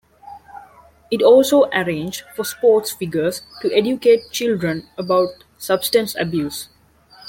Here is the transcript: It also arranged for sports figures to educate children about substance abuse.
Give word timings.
It 1.11 1.21
also 1.21 1.65
arranged 1.69 2.21
for 2.35 2.43
sports 2.43 2.91
figures 2.91 3.43
to 3.61 3.71
educate 3.71 4.31
children 4.31 4.89
about 4.97 5.27
substance 5.59 6.15
abuse. 6.17 6.69